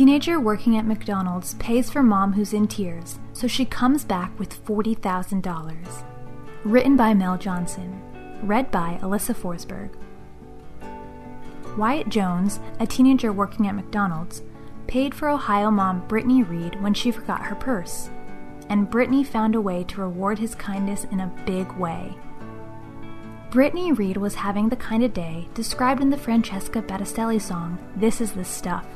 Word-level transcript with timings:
Teenager 0.00 0.40
working 0.40 0.78
at 0.78 0.86
McDonald's 0.86 1.52
pays 1.56 1.90
for 1.90 2.02
mom 2.02 2.32
who's 2.32 2.54
in 2.54 2.66
tears, 2.66 3.18
so 3.34 3.46
she 3.46 3.66
comes 3.66 4.02
back 4.02 4.32
with 4.38 4.64
$40,000. 4.64 6.04
Written 6.64 6.96
by 6.96 7.12
Mel 7.12 7.36
Johnson. 7.36 8.00
Read 8.42 8.70
by 8.70 8.98
Alyssa 9.02 9.34
Forsberg. 9.34 9.90
Wyatt 11.76 12.08
Jones, 12.08 12.60
a 12.78 12.86
teenager 12.86 13.30
working 13.30 13.66
at 13.66 13.74
McDonald's, 13.74 14.42
paid 14.86 15.14
for 15.14 15.28
Ohio 15.28 15.70
mom 15.70 16.08
Brittany 16.08 16.44
Reed 16.44 16.80
when 16.80 16.94
she 16.94 17.10
forgot 17.10 17.44
her 17.44 17.54
purse. 17.54 18.08
And 18.70 18.88
Brittany 18.88 19.22
found 19.22 19.54
a 19.54 19.60
way 19.60 19.84
to 19.84 20.00
reward 20.00 20.38
his 20.38 20.54
kindness 20.54 21.04
in 21.10 21.20
a 21.20 21.42
big 21.44 21.70
way. 21.72 22.16
Brittany 23.50 23.92
Reed 23.92 24.16
was 24.16 24.36
having 24.36 24.70
the 24.70 24.76
kind 24.76 25.04
of 25.04 25.12
day 25.12 25.46
described 25.52 26.00
in 26.00 26.08
the 26.08 26.16
Francesca 26.16 26.80
Battistelli 26.80 27.38
song, 27.38 27.76
This 27.96 28.22
Is 28.22 28.32
the 28.32 28.46
Stuff. 28.46 28.86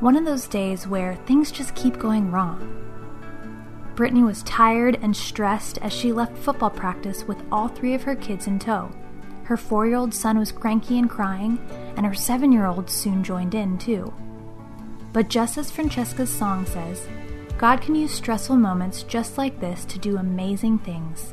One 0.00 0.14
of 0.14 0.26
those 0.26 0.46
days 0.46 0.86
where 0.86 1.16
things 1.26 1.50
just 1.50 1.74
keep 1.74 1.98
going 1.98 2.30
wrong. 2.30 2.82
Brittany 3.94 4.22
was 4.22 4.42
tired 4.42 4.98
and 5.00 5.16
stressed 5.16 5.78
as 5.78 5.90
she 5.90 6.12
left 6.12 6.36
football 6.36 6.68
practice 6.68 7.24
with 7.24 7.42
all 7.50 7.68
three 7.68 7.94
of 7.94 8.02
her 8.02 8.14
kids 8.14 8.46
in 8.46 8.58
tow. 8.58 8.90
Her 9.44 9.56
four 9.56 9.86
year 9.86 9.96
old 9.96 10.12
son 10.12 10.38
was 10.38 10.52
cranky 10.52 10.98
and 10.98 11.08
crying, 11.08 11.58
and 11.96 12.04
her 12.04 12.12
seven 12.12 12.52
year 12.52 12.66
old 12.66 12.90
soon 12.90 13.24
joined 13.24 13.54
in, 13.54 13.78
too. 13.78 14.12
But 15.14 15.30
just 15.30 15.56
as 15.56 15.70
Francesca's 15.70 16.28
song 16.28 16.66
says, 16.66 17.08
God 17.56 17.80
can 17.80 17.94
use 17.94 18.12
stressful 18.12 18.56
moments 18.56 19.02
just 19.02 19.38
like 19.38 19.60
this 19.60 19.86
to 19.86 19.98
do 19.98 20.18
amazing 20.18 20.80
things. 20.80 21.32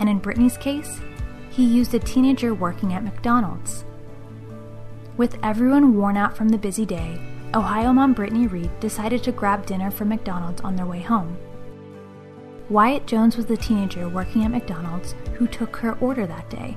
And 0.00 0.08
in 0.08 0.18
Brittany's 0.18 0.56
case, 0.56 0.98
he 1.50 1.64
used 1.64 1.94
a 1.94 2.00
teenager 2.00 2.52
working 2.52 2.94
at 2.94 3.04
McDonald's. 3.04 3.84
With 5.16 5.38
everyone 5.44 5.96
worn 5.96 6.16
out 6.16 6.36
from 6.36 6.48
the 6.48 6.58
busy 6.58 6.84
day, 6.84 7.20
Ohio 7.56 7.90
mom 7.90 8.12
Brittany 8.12 8.46
Reed 8.46 8.70
decided 8.80 9.22
to 9.22 9.32
grab 9.32 9.64
dinner 9.64 9.90
from 9.90 10.10
McDonald's 10.10 10.60
on 10.60 10.76
their 10.76 10.84
way 10.84 11.00
home. 11.00 11.38
Wyatt 12.68 13.06
Jones 13.06 13.34
was 13.38 13.46
the 13.46 13.56
teenager 13.56 14.10
working 14.10 14.44
at 14.44 14.50
McDonald's 14.50 15.14
who 15.36 15.46
took 15.46 15.76
her 15.76 15.96
order 15.98 16.26
that 16.26 16.50
day. 16.50 16.76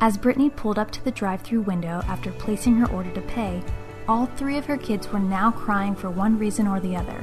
As 0.00 0.16
Brittany 0.16 0.48
pulled 0.48 0.78
up 0.78 0.90
to 0.92 1.04
the 1.04 1.10
drive 1.10 1.42
through 1.42 1.60
window 1.60 2.00
after 2.06 2.32
placing 2.32 2.76
her 2.76 2.90
order 2.90 3.10
to 3.10 3.20
pay, 3.20 3.62
all 4.08 4.24
three 4.24 4.56
of 4.56 4.64
her 4.64 4.78
kids 4.78 5.12
were 5.12 5.18
now 5.18 5.50
crying 5.50 5.94
for 5.94 6.08
one 6.08 6.38
reason 6.38 6.66
or 6.66 6.80
the 6.80 6.96
other. 6.96 7.22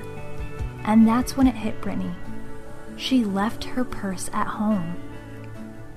And 0.84 1.08
that's 1.08 1.36
when 1.36 1.48
it 1.48 1.56
hit 1.56 1.82
Brittany. 1.82 2.14
She 2.96 3.26
left 3.26 3.64
her 3.64 3.84
purse 3.84 4.30
at 4.34 4.46
home. 4.46 4.98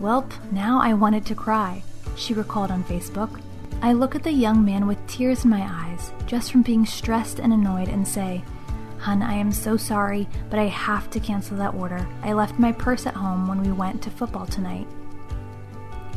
Welp, 0.01 0.33
now 0.51 0.81
I 0.81 0.95
wanted 0.95 1.27
to 1.27 1.35
cry, 1.35 1.83
she 2.17 2.33
recalled 2.33 2.71
on 2.71 2.85
Facebook. 2.85 3.39
I 3.83 3.93
look 3.93 4.15
at 4.15 4.23
the 4.23 4.33
young 4.33 4.65
man 4.65 4.87
with 4.87 5.07
tears 5.07 5.45
in 5.45 5.51
my 5.51 5.63
eyes, 5.63 6.13
just 6.27 6.51
from 6.51 6.63
being 6.63 6.87
stressed 6.87 7.39
and 7.39 7.53
annoyed, 7.53 7.89
and 7.89 8.07
say, 8.07 8.43
Hun, 8.99 9.23
I 9.23 9.35
am 9.35 9.53
so 9.53 9.77
sorry, 9.77 10.27
but 10.49 10.59
I 10.59 10.67
have 10.67 11.11
to 11.11 11.21
cancel 11.21 11.57
that 11.59 11.75
order. 11.75 12.09
I 12.23 12.33
left 12.33 12.59
my 12.59 12.73
purse 12.73 13.07
at 13.07 13.15
home 13.15 13.47
when 13.47 13.63
we 13.63 13.71
went 13.71 14.03
to 14.03 14.11
football 14.11 14.47
tonight. 14.47 14.87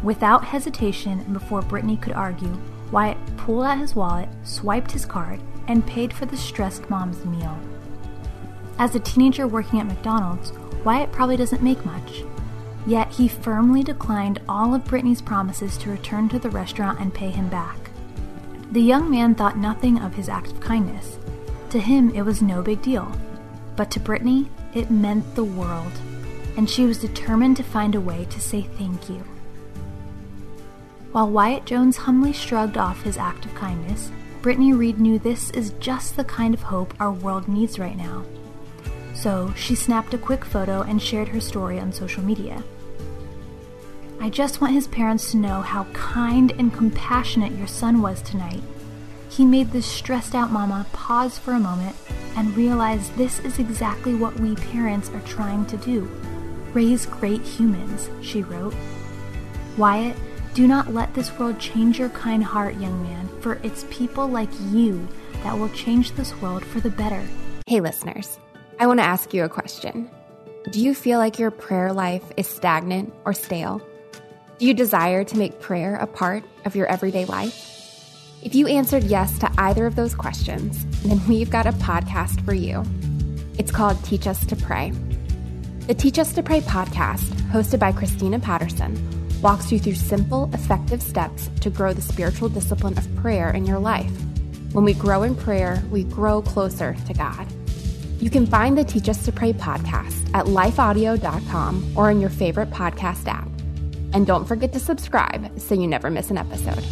Without 0.02 0.46
hesitation 0.46 1.20
and 1.20 1.34
before 1.34 1.62
Brittany 1.62 1.98
could 1.98 2.14
argue, 2.14 2.58
Wyatt 2.92 3.18
pulled 3.38 3.66
out 3.66 3.78
his 3.78 3.96
wallet, 3.96 4.30
swiped 4.44 4.92
his 4.92 5.06
card, 5.06 5.42
and 5.68 5.86
paid 5.86 6.14
for 6.14 6.26
the 6.26 6.38
stressed 6.38 6.90
mom's 6.90 7.26
meal. 7.26 7.60
As 8.80 8.96
a 8.96 9.00
teenager 9.00 9.46
working 9.46 9.80
at 9.82 9.86
McDonald's, 9.86 10.54
Wyatt 10.86 11.12
probably 11.12 11.36
doesn't 11.36 11.62
make 11.62 11.86
much, 11.86 12.24
Yet 12.90 13.12
he 13.12 13.28
firmly 13.28 13.84
declined 13.84 14.42
all 14.50 14.74
of 14.74 14.84
Brittany's 14.84 15.22
promises 15.22 15.78
to 15.78 15.92
return 15.92 16.28
to 16.30 16.40
the 16.40 16.50
restaurant 16.50 17.00
and 17.00 17.14
pay 17.14 17.30
him 17.30 17.48
back. 17.48 17.92
The 18.72 18.82
young 18.82 19.12
man 19.12 19.36
thought 19.36 19.60
nothing 19.60 20.00
of 20.00 20.16
his 20.16 20.28
act 20.28 20.48
of 20.54 20.60
kindness. 20.60 21.20
To 21.70 21.80
him, 21.80 22.10
it 22.16 22.24
was 22.24 22.42
no 22.42 22.64
big 22.64 22.82
deal. 22.82 23.12
But 23.76 23.92
to 23.92 24.00
Brittany, 24.00 24.50
it 24.74 24.90
meant 24.90 25.36
the 25.36 25.44
world, 25.44 25.92
and 26.58 26.68
she 26.68 26.84
was 26.86 26.98
determined 26.98 27.58
to 27.58 27.64
find 27.64 27.94
a 27.94 28.02
way 28.02 28.26
to 28.26 28.42
say 28.42 28.64
thank 28.64 29.08
you. 29.08 29.24
While 31.12 31.30
Wyatt 31.30 31.66
Jones 31.66 31.96
humbly 31.96 32.34
shrugged 32.34 32.76
off 32.76 33.04
his 33.04 33.18
act 33.18 33.46
of 33.46 33.54
kindness, 33.54 34.12
Brittany 34.42 34.74
Reed 34.74 35.00
knew 35.00 35.20
this 35.20 35.52
is 35.52 35.76
just 35.80 36.16
the 36.16 36.24
kind 36.24 36.56
of 36.56 36.64
hope 36.64 36.96
our 37.00 37.12
world 37.12 37.48
needs 37.48 37.78
right 37.78 37.96
now. 37.96 38.26
So 39.14 39.54
she 39.56 39.76
snapped 39.76 40.16
a 40.16 40.18
quick 40.18 40.44
photo 40.44 40.82
and 40.82 41.00
shared 41.00 41.28
her 41.28 41.40
story 41.40 41.80
on 41.80 41.94
social 41.94 42.24
media. 42.24 42.64
I 44.22 44.30
just 44.30 44.60
want 44.60 44.74
his 44.74 44.88
parents 44.88 45.32
to 45.32 45.38
know 45.38 45.62
how 45.62 45.86
kind 45.94 46.52
and 46.60 46.74
compassionate 46.74 47.54
your 47.54 47.68
son 47.68 48.02
was 48.02 48.22
tonight. 48.22 48.62
He 49.30 49.46
made 49.46 49.72
this 49.72 49.86
stressed 49.86 50.36
out 50.36 50.52
mama 50.52 50.86
pause 50.92 51.38
for 51.38 51.54
a 51.54 51.60
moment 51.60 51.96
and 52.36 52.56
realize 52.56 53.10
this 53.12 53.40
is 53.40 53.60
exactly 53.60 54.16
what 54.16 54.38
we 54.40 54.56
parents 54.56 55.10
are 55.10 55.22
trying 55.22 55.66
to 55.68 55.78
do 55.78 56.10
raise 56.74 57.06
great 57.06 57.42
humans, 57.42 58.10
she 58.22 58.44
wrote. 58.44 58.76
Wyatt, 59.78 60.16
do 60.54 60.68
not 60.68 60.94
let 60.94 61.14
this 61.14 61.32
world 61.40 61.60
change 61.60 61.98
your 61.98 62.10
kind 62.10 62.44
heart, 62.44 62.76
young 62.76 63.02
man, 63.02 63.28
for 63.42 63.56
it's 63.64 63.86
people 63.90 64.28
like 64.28 64.50
you 64.70 65.08
that 65.44 65.58
will 65.58 65.70
change 65.70 66.12
this 66.12 66.36
world 66.42 66.64
for 66.64 66.80
the 66.80 66.92
better. 66.92 67.24
Hey, 67.66 67.80
listeners. 67.80 68.38
I 68.80 68.88
want 68.88 69.00
to 69.00 69.06
ask 69.06 69.34
you 69.34 69.44
a 69.44 69.50
question. 69.50 70.12
Do 70.72 70.80
you 70.80 70.94
feel 70.94 71.18
like 71.20 71.40
your 71.40 71.52
prayer 71.52 71.92
life 71.92 72.24
is 72.38 72.48
stagnant 72.48 73.14
or 73.26 73.34
stale? 73.34 73.82
Do 74.60 74.66
you 74.66 74.74
desire 74.74 75.24
to 75.24 75.38
make 75.38 75.62
prayer 75.62 75.96
a 75.96 76.06
part 76.06 76.44
of 76.66 76.76
your 76.76 76.86
everyday 76.88 77.24
life? 77.24 77.66
If 78.44 78.56
you 78.56 78.68
answered 78.68 79.06
yes 79.06 79.40
to 79.40 79.50
either 79.58 79.86
of 79.86 79.96
those 79.96 80.14
questions, 80.14 80.86
then 81.04 81.26
we've 81.30 81.50
got 81.50 81.66
a 81.66 81.72
podcast 81.72 82.44
for 82.44 82.54
you. 82.54 82.84
It's 83.58 83.72
called 83.72 84.04
Teach 84.04 84.28
Us 84.28 84.46
to 84.48 84.58
Pray. 84.58 84.92
The 85.88 85.94
Teach 85.94 86.20
Us 86.20 86.34
to 86.34 86.44
Pray 86.44 86.60
podcast, 86.60 87.30
hosted 87.54 87.80
by 87.80 87.94
Christina 87.94 88.38
Patterson, 88.38 89.00
walks 89.42 89.72
you 89.72 89.80
through 89.80 89.96
simple, 89.96 90.50
effective 90.54 91.02
steps 91.02 91.50
to 91.62 91.70
grow 91.70 91.94
the 91.94 92.02
spiritual 92.02 92.50
discipline 92.50 92.98
of 92.98 93.16
prayer 93.16 93.52
in 93.52 93.66
your 93.66 93.80
life. 93.80 94.12
When 94.74 94.84
we 94.84 94.94
grow 94.94 95.24
in 95.24 95.38
prayer, 95.38 95.82
we 95.90 96.04
grow 96.04 96.42
closer 96.42 96.98
to 97.08 97.14
God. 97.14 97.48
You 98.20 98.30
can 98.30 98.46
find 98.46 98.78
the 98.78 98.84
Teach 98.84 99.08
Us 99.08 99.24
to 99.24 99.32
Pray 99.32 99.54
podcast 99.54 100.30
at 100.34 100.48
lifeaudio.com 100.48 101.94
or 101.96 102.12
in 102.12 102.20
your 102.20 102.30
favorite 102.30 102.72
podcast 102.72 103.26
app. 103.26 103.50
And 104.14 104.26
don't 104.26 104.46
forget 104.46 104.74
to 104.74 104.80
subscribe 104.80 105.60
so 105.60 105.76
you 105.76 105.88
never 105.88 106.10
miss 106.10 106.32
an 106.32 106.38
episode. 106.38 106.84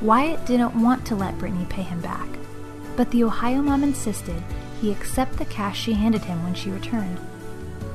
Wyatt 0.00 0.44
didn't 0.46 0.80
want 0.80 1.04
to 1.06 1.14
let 1.14 1.36
Brittany 1.38 1.66
pay 1.68 1.82
him 1.82 2.00
back, 2.00 2.28
but 2.96 3.10
the 3.10 3.22
Ohio 3.24 3.60
mom 3.60 3.82
insisted 3.82 4.42
he 4.80 4.90
accept 4.90 5.36
the 5.36 5.44
cash 5.44 5.78
she 5.78 5.92
handed 5.92 6.24
him 6.24 6.42
when 6.42 6.54
she 6.54 6.70
returned. 6.70 7.18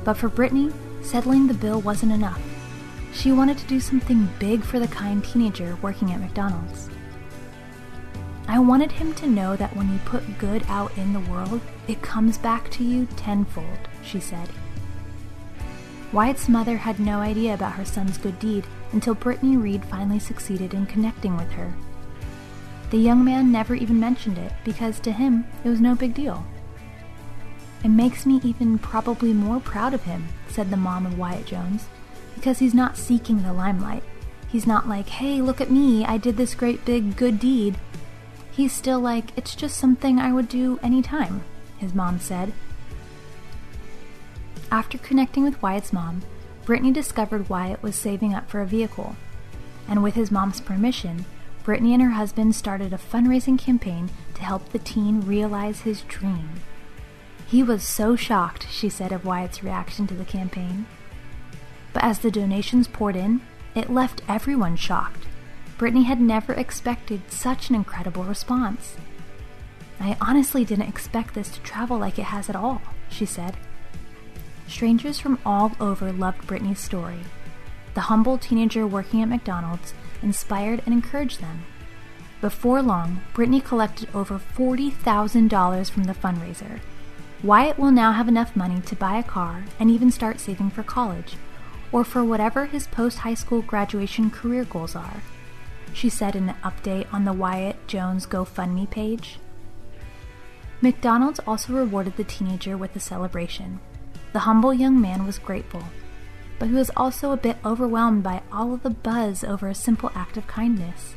But 0.04 0.16
for 0.16 0.28
Brittany, 0.28 0.70
settling 1.02 1.48
the 1.48 1.54
bill 1.54 1.80
wasn't 1.80 2.12
enough. 2.12 2.40
She 3.12 3.32
wanted 3.32 3.58
to 3.58 3.66
do 3.66 3.80
something 3.80 4.28
big 4.38 4.62
for 4.62 4.78
the 4.78 4.86
kind 4.86 5.24
teenager 5.24 5.76
working 5.82 6.12
at 6.12 6.20
McDonald's. 6.20 6.88
I 8.46 8.60
wanted 8.60 8.92
him 8.92 9.12
to 9.14 9.26
know 9.26 9.56
that 9.56 9.74
when 9.74 9.92
you 9.92 9.98
put 10.04 10.38
good 10.38 10.62
out 10.68 10.96
in 10.96 11.12
the 11.12 11.20
world, 11.20 11.60
it 11.88 12.02
comes 12.02 12.38
back 12.38 12.70
to 12.72 12.84
you 12.84 13.06
tenfold, 13.16 13.88
she 14.04 14.20
said. 14.20 14.48
Wyatt's 16.12 16.48
mother 16.48 16.76
had 16.76 17.00
no 17.00 17.20
idea 17.20 17.54
about 17.54 17.72
her 17.72 17.84
son's 17.84 18.18
good 18.18 18.38
deed 18.38 18.64
until 18.92 19.14
Brittany 19.14 19.56
Reed 19.56 19.84
finally 19.84 20.18
succeeded 20.18 20.74
in 20.74 20.86
connecting 20.86 21.36
with 21.36 21.50
her. 21.52 21.74
The 22.90 22.98
young 22.98 23.24
man 23.24 23.50
never 23.50 23.74
even 23.74 23.98
mentioned 23.98 24.38
it 24.38 24.52
because 24.64 25.00
to 25.00 25.12
him 25.12 25.44
it 25.64 25.68
was 25.68 25.80
no 25.80 25.94
big 25.94 26.14
deal. 26.14 26.46
It 27.84 27.88
makes 27.88 28.24
me 28.24 28.40
even 28.44 28.78
probably 28.78 29.32
more 29.32 29.60
proud 29.60 29.94
of 29.94 30.04
him, 30.04 30.28
said 30.48 30.70
the 30.70 30.76
mom 30.76 31.06
of 31.06 31.18
Wyatt 31.18 31.46
Jones, 31.46 31.86
because 32.34 32.58
he's 32.58 32.74
not 32.74 32.96
seeking 32.96 33.42
the 33.42 33.52
limelight. 33.52 34.02
He's 34.48 34.66
not 34.66 34.88
like, 34.88 35.08
hey, 35.08 35.42
look 35.42 35.60
at 35.60 35.70
me, 35.70 36.04
I 36.04 36.16
did 36.16 36.36
this 36.36 36.54
great 36.54 36.84
big 36.84 37.16
good 37.16 37.38
deed 37.38 37.76
He's 38.56 38.72
still 38.72 39.00
like, 39.00 39.36
it's 39.36 39.54
just 39.54 39.76
something 39.76 40.18
I 40.18 40.32
would 40.32 40.48
do 40.48 40.80
anytime, 40.82 41.44
his 41.76 41.94
mom 41.94 42.18
said. 42.18 42.54
After 44.70 44.98
connecting 44.98 45.44
with 45.44 45.60
Wyatt's 45.62 45.92
mom, 45.92 46.22
Brittany 46.64 46.90
discovered 46.90 47.48
Wyatt 47.48 47.82
was 47.82 47.94
saving 47.94 48.34
up 48.34 48.50
for 48.50 48.60
a 48.60 48.66
vehicle. 48.66 49.16
and 49.88 50.02
with 50.02 50.14
his 50.14 50.32
mom's 50.32 50.60
permission, 50.60 51.24
Brittany 51.62 51.94
and 51.94 52.02
her 52.02 52.10
husband 52.10 52.54
started 52.56 52.92
a 52.92 52.98
fundraising 52.98 53.58
campaign 53.58 54.10
to 54.34 54.42
help 54.42 54.68
the 54.70 54.80
teen 54.80 55.20
realize 55.20 55.80
his 55.80 56.02
dream. 56.02 56.60
He 57.46 57.62
was 57.62 57.84
so 57.84 58.16
shocked, 58.16 58.66
she 58.68 58.88
said, 58.88 59.12
of 59.12 59.24
Wyatt's 59.24 59.62
reaction 59.62 60.08
to 60.08 60.14
the 60.14 60.24
campaign. 60.24 60.86
But 61.92 62.02
as 62.02 62.18
the 62.18 62.30
donations 62.32 62.88
poured 62.88 63.14
in, 63.14 63.40
it 63.76 63.90
left 63.90 64.22
everyone 64.28 64.74
shocked. 64.74 65.24
Brittany 65.78 66.04
had 66.04 66.20
never 66.20 66.52
expected 66.52 67.30
such 67.30 67.68
an 67.68 67.76
incredible 67.76 68.24
response. 68.24 68.96
I 70.00 70.16
honestly 70.20 70.64
didn't 70.64 70.88
expect 70.88 71.34
this 71.34 71.50
to 71.50 71.60
travel 71.60 71.98
like 71.98 72.18
it 72.18 72.24
has 72.24 72.48
at 72.50 72.56
all, 72.56 72.82
she 73.08 73.24
said. 73.24 73.56
Strangers 74.68 75.18
from 75.18 75.38
all 75.46 75.72
over 75.80 76.12
loved 76.12 76.46
Brittany's 76.46 76.80
story. 76.80 77.20
The 77.94 78.02
humble 78.02 78.36
teenager 78.36 78.86
working 78.86 79.22
at 79.22 79.28
McDonald's 79.28 79.94
inspired 80.22 80.82
and 80.84 80.94
encouraged 80.94 81.40
them. 81.40 81.64
Before 82.40 82.82
long, 82.82 83.22
Brittany 83.32 83.60
collected 83.60 84.08
over 84.14 84.38
$40,000 84.38 85.90
from 85.90 86.04
the 86.04 86.12
fundraiser. 86.12 86.80
Wyatt 87.42 87.78
will 87.78 87.90
now 87.90 88.12
have 88.12 88.28
enough 88.28 88.56
money 88.56 88.80
to 88.82 88.96
buy 88.96 89.18
a 89.18 89.22
car 89.22 89.64
and 89.78 89.90
even 89.90 90.10
start 90.10 90.40
saving 90.40 90.70
for 90.70 90.82
college, 90.82 91.36
or 91.92 92.04
for 92.04 92.24
whatever 92.24 92.66
his 92.66 92.86
post 92.86 93.18
high 93.18 93.34
school 93.34 93.62
graduation 93.62 94.30
career 94.30 94.64
goals 94.64 94.96
are, 94.96 95.22
she 95.92 96.08
said 96.08 96.36
in 96.36 96.48
an 96.50 96.56
update 96.62 97.06
on 97.12 97.24
the 97.24 97.32
Wyatt 97.32 97.86
Jones 97.86 98.26
GoFundMe 98.26 98.90
page. 98.90 99.38
McDonald's 100.82 101.40
also 101.46 101.72
rewarded 101.72 102.16
the 102.16 102.24
teenager 102.24 102.76
with 102.76 102.94
a 102.96 103.00
celebration. 103.00 103.80
The 104.36 104.40
humble 104.40 104.74
young 104.74 105.00
man 105.00 105.24
was 105.24 105.38
grateful, 105.38 105.82
but 106.58 106.68
he 106.68 106.74
was 106.74 106.90
also 106.94 107.32
a 107.32 107.38
bit 107.38 107.56
overwhelmed 107.64 108.22
by 108.22 108.42
all 108.52 108.74
of 108.74 108.82
the 108.82 108.90
buzz 108.90 109.42
over 109.42 109.66
a 109.66 109.74
simple 109.74 110.12
act 110.14 110.36
of 110.36 110.46
kindness. 110.46 111.14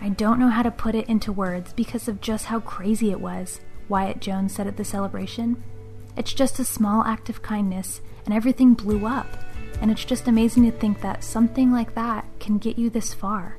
I 0.00 0.10
don't 0.10 0.38
know 0.38 0.50
how 0.50 0.62
to 0.62 0.70
put 0.70 0.94
it 0.94 1.08
into 1.08 1.32
words 1.32 1.72
because 1.72 2.06
of 2.06 2.20
just 2.20 2.44
how 2.44 2.60
crazy 2.60 3.10
it 3.10 3.20
was, 3.20 3.60
Wyatt 3.88 4.20
Jones 4.20 4.54
said 4.54 4.68
at 4.68 4.76
the 4.76 4.84
celebration. 4.84 5.64
It's 6.16 6.32
just 6.32 6.60
a 6.60 6.64
small 6.64 7.02
act 7.02 7.28
of 7.28 7.42
kindness, 7.42 8.00
and 8.24 8.32
everything 8.32 8.74
blew 8.74 9.04
up. 9.04 9.36
And 9.80 9.90
it's 9.90 10.04
just 10.04 10.28
amazing 10.28 10.70
to 10.70 10.78
think 10.78 11.00
that 11.00 11.24
something 11.24 11.72
like 11.72 11.96
that 11.96 12.24
can 12.38 12.58
get 12.58 12.78
you 12.78 12.88
this 12.88 13.12
far. 13.12 13.58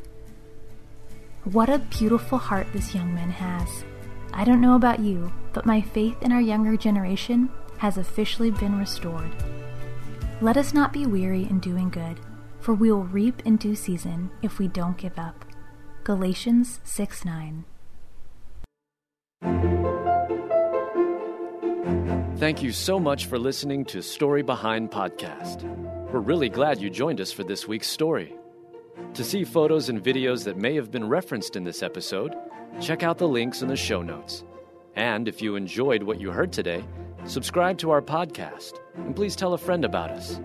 What 1.44 1.68
a 1.68 1.80
beautiful 1.80 2.38
heart 2.38 2.68
this 2.72 2.96
young 2.96 3.14
man 3.14 3.32
has. 3.32 3.84
I 4.32 4.46
don't 4.46 4.62
know 4.62 4.78
about 4.78 5.02
you, 5.02 5.34
but 5.52 5.66
my 5.66 5.82
faith 5.82 6.16
in 6.22 6.32
our 6.32 6.40
younger 6.40 6.78
generation 6.78 7.50
has 7.86 8.00
officially 8.00 8.50
been 8.50 8.80
restored. 8.80 9.30
Let 10.42 10.58
us 10.58 10.74
not 10.74 10.92
be 10.92 11.06
weary 11.06 11.44
in 11.44 11.60
doing 11.60 11.92
good, 11.92 12.20
for 12.60 12.74
we 12.74 12.92
will 12.92 13.04
reap 13.04 13.44
in 13.46 13.58
due 13.58 13.76
season 13.76 14.32
if 14.42 14.58
we 14.58 14.68
don't 14.68 14.98
give 14.98 15.20
up. 15.20 15.46
Galatians 16.04 16.80
6 16.84 17.26
9. 17.26 17.64
Thank 22.38 22.64
you 22.64 22.72
so 22.72 23.00
much 23.00 23.28
for 23.28 23.38
listening 23.38 23.86
to 23.86 24.02
Story 24.02 24.42
Behind 24.42 24.90
Podcast. 24.90 25.62
We're 26.12 26.22
really 26.22 26.50
glad 26.50 26.82
you 26.82 26.90
joined 26.90 27.22
us 27.22 27.32
for 27.32 27.44
this 27.44 27.68
week's 27.68 27.88
story. 27.88 28.34
To 29.14 29.24
see 29.24 29.44
photos 29.44 29.90
and 29.90 30.04
videos 30.04 30.44
that 30.46 30.58
may 30.58 30.74
have 30.74 30.90
been 30.90 31.08
referenced 31.08 31.56
in 31.56 31.64
this 31.64 31.84
episode, 31.84 32.34
check 32.82 33.04
out 33.04 33.20
the 33.20 33.28
links 33.28 33.62
in 33.62 33.68
the 33.68 33.76
show 33.78 34.02
notes. 34.02 34.44
And 34.96 35.28
if 35.28 35.40
you 35.40 35.56
enjoyed 35.56 36.02
what 36.02 36.20
you 36.20 36.32
heard 36.32 36.52
today, 36.52 36.84
subscribe 37.26 37.78
to 37.80 37.92
our 37.92 38.02
podcast 38.02 38.80
and 38.96 39.16
please 39.16 39.36
tell 39.36 39.54
a 39.54 39.58
friend 39.58 39.84
about 39.84 40.12
us. 40.12 40.40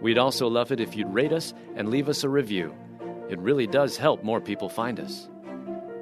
We'd 0.00 0.18
also 0.18 0.46
love 0.46 0.72
it 0.72 0.80
if 0.80 0.96
you'd 0.96 1.12
rate 1.12 1.32
us 1.32 1.54
and 1.74 1.88
leave 1.88 2.08
us 2.08 2.22
a 2.22 2.28
review. 2.28 2.74
It 3.28 3.38
really 3.40 3.66
does 3.66 3.96
help 3.96 4.22
more 4.22 4.40
people 4.40 4.68
find 4.68 5.00
us. 5.00 5.28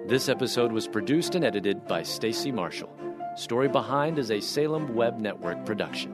This 0.06 0.28
episode 0.28 0.72
was 0.72 0.86
produced 0.86 1.34
and 1.34 1.44
edited 1.44 1.86
by 1.86 2.02
Stacy 2.02 2.52
Marshall. 2.52 2.94
Story 3.36 3.68
Behind 3.68 4.18
is 4.18 4.30
a 4.30 4.40
Salem 4.40 4.94
Web 4.94 5.18
Network 5.18 5.64
production. 5.64 6.13